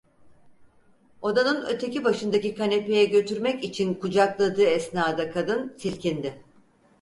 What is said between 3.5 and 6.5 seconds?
için kucakladığı esnada kadın silkindi…